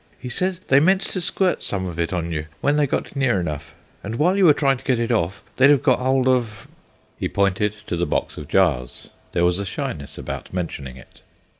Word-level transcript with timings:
He 0.17 0.29
says 0.29 0.59
they 0.69 0.79
meant 0.79 1.01
to 1.03 1.21
squirt 1.21 1.61
some 1.61 1.85
of 1.85 1.99
it 1.99 2.11
on 2.11 2.31
you 2.31 2.47
when 2.59 2.75
they 2.75 2.87
got 2.87 3.15
near 3.15 3.39
enough, 3.39 3.75
and 4.03 4.15
while 4.15 4.35
you 4.35 4.45
were 4.45 4.51
trying 4.55 4.77
to 4.77 4.83
get 4.83 4.99
it 4.99 5.11
off 5.11 5.43
they'd 5.57 5.69
have 5.69 5.83
got 5.83 5.99
hold 5.99 6.27
of" 6.27 6.67
He 7.19 7.29
pointed 7.29 7.73
to 7.85 7.95
the 7.95 8.07
box 8.07 8.35
of 8.35 8.47
jars; 8.47 9.11
there 9.33 9.45
was 9.45 9.59
a 9.59 9.63
shyness 9.63 10.17
about 10.17 10.51
mentioning 10.51 10.97
it. 10.97 11.21